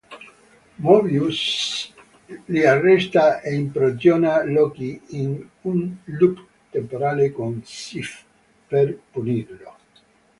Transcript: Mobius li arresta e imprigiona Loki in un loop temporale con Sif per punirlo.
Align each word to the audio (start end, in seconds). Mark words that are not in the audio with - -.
Mobius 0.85 1.41
li 2.55 2.63
arresta 2.69 3.25
e 3.41 3.53
imprigiona 3.57 4.31
Loki 4.55 4.89
in 5.19 5.29
un 5.73 5.85
loop 6.17 6.39
temporale 6.73 7.31
con 7.37 7.61
Sif 7.75 8.11
per 8.71 8.95
punirlo. 9.13 9.77